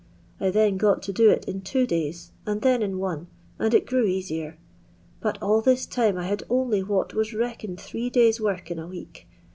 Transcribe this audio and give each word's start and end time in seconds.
I 0.39 0.49
then 0.49 0.77
got 0.77 1.03
to 1.03 1.13
do 1.13 1.29
it 1.29 1.45
in 1.45 1.61
two 1.61 1.85
days, 1.85 2.31
and 2.47 2.63
then 2.63 2.81
in 2.81 2.97
one, 2.97 3.27
and 3.59 3.71
it 3.71 3.85
grew 3.85 4.03
easier. 4.05 4.57
But 5.19 5.39
all 5.43 5.61
this 5.61 5.85
time 5.85 6.17
I 6.17 6.23
had 6.25 6.41
only 6.49 6.81
what 6.81 7.13
was 7.13 7.35
reckoned 7.35 7.79
three 7.79 8.09
days' 8.09 8.41
work 8.41 8.71
in 8.71 8.79
a 8.79 8.87
week. 8.87 9.27